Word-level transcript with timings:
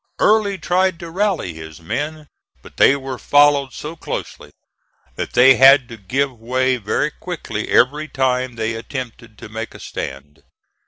Early 0.17 0.57
tried 0.57 0.99
to 1.01 1.11
rally 1.11 1.53
his 1.53 1.79
men, 1.79 2.27
but 2.63 2.77
they 2.77 2.95
were 2.95 3.19
followed 3.19 3.71
so 3.71 3.95
closely 3.95 4.51
that 5.15 5.33
they 5.33 5.57
had 5.57 5.87
to 5.89 5.97
give 5.97 6.39
way 6.39 6.77
very 6.77 7.11
quickly 7.11 7.67
every 7.69 8.07
time 8.07 8.55
they 8.55 8.73
attempted 8.73 9.37
to 9.37 9.47
make 9.47 9.75
a 9.75 9.79
stand. 9.79 10.41